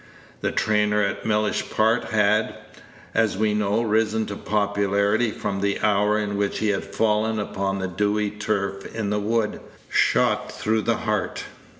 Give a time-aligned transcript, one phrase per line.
[0.41, 2.55] The trainer at Mellish Park had,
[3.13, 7.77] as we know, risen to popularity from the hour in which he had fallen upon
[7.77, 11.43] the dewy turf in the wood, shot through the heart.